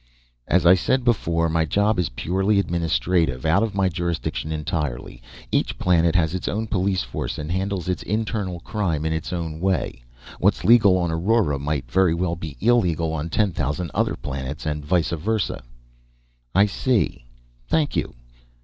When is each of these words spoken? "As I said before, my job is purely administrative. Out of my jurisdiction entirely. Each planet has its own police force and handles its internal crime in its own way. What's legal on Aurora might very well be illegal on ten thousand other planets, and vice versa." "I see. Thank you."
"As 0.47 0.65
I 0.65 0.73
said 0.73 1.03
before, 1.03 1.47
my 1.47 1.63
job 1.63 1.99
is 1.99 2.09
purely 2.09 2.57
administrative. 2.57 3.45
Out 3.45 3.61
of 3.61 3.75
my 3.75 3.87
jurisdiction 3.87 4.51
entirely. 4.51 5.21
Each 5.51 5.77
planet 5.77 6.15
has 6.15 6.33
its 6.33 6.47
own 6.47 6.65
police 6.65 7.03
force 7.03 7.37
and 7.37 7.51
handles 7.51 7.87
its 7.87 8.01
internal 8.01 8.61
crime 8.61 9.05
in 9.05 9.13
its 9.13 9.31
own 9.31 9.59
way. 9.59 10.03
What's 10.39 10.63
legal 10.63 10.97
on 10.97 11.11
Aurora 11.11 11.59
might 11.59 11.85
very 11.91 12.15
well 12.15 12.35
be 12.35 12.57
illegal 12.61 13.13
on 13.13 13.29
ten 13.29 13.51
thousand 13.51 13.91
other 13.93 14.15
planets, 14.15 14.65
and 14.65 14.83
vice 14.83 15.11
versa." 15.11 15.61
"I 16.55 16.65
see. 16.65 17.25
Thank 17.67 17.95
you." 17.95 18.15